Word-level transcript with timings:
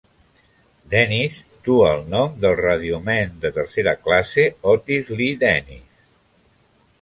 "Dennis" 0.93 1.35
du 1.67 1.75
el 1.89 2.01
nom 2.13 2.33
del 2.45 2.55
Radioman 2.61 3.35
de 3.45 3.53
tercera 3.59 3.93
classe 4.07 4.47
Otis 4.73 5.13
Lee 5.21 5.31
Dennis. 5.47 6.11